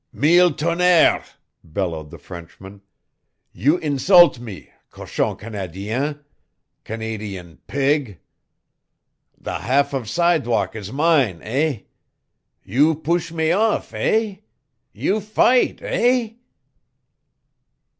"Mille 0.11 0.51
tonnerres!" 0.53 1.35
bellowed 1.63 2.09
the 2.09 2.17
Frenchman. 2.17 2.81
"You 3.51 3.77
insult 3.77 4.39
me, 4.39 4.71
cochon 4.89 5.35
Canadien, 5.37 6.25
Canadian 6.83 7.57
pig! 7.67 8.17
The 9.37 9.59
half 9.59 9.93
of 9.93 10.09
sidewalk 10.09 10.75
is 10.75 10.91
mine, 10.91 11.39
eh? 11.43 11.81
You 12.63 12.95
push 12.95 13.31
me 13.31 13.51
off, 13.51 13.93
eh? 13.93 14.37
You 14.91 15.19
fight, 15.21 15.83
eh?" 15.83 16.31